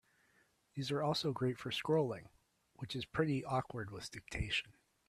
These 0.73 0.89
are 0.89 1.03
also 1.03 1.31
great 1.31 1.59
for 1.59 1.69
scrolling, 1.69 2.29
which 2.77 2.95
is 2.95 3.05
pretty 3.05 3.45
awkward 3.45 3.91
with 3.91 4.09
dictation. 4.09 4.73